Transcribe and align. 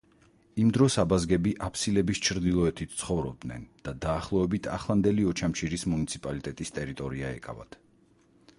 იმ 0.61 0.69
დროს 0.75 0.95
აბაზგები 1.01 1.51
აფსილების 1.67 2.21
ჩრდილოეთით 2.29 2.95
ცხოვრობდნენ 3.01 3.67
და 3.89 3.93
დაახლოებით 4.07 4.71
ახლანდელი 4.79 5.27
ოჩამჩირის 5.33 5.87
მუნიციპალიტეტის 5.95 6.75
ტერიტორია 6.79 7.33
ეკავათ. 7.39 7.79